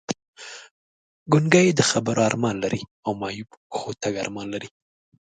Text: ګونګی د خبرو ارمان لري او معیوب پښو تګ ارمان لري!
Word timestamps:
ګونګی 1.31 1.67
د 1.73 1.81
خبرو 1.89 2.21
ارمان 2.29 2.55
لري 2.63 2.81
او 3.05 3.11
معیوب 3.21 3.49
پښو 3.71 3.89
تګ 4.01 4.13
ارمان 4.23 4.47
لري! 4.53 4.69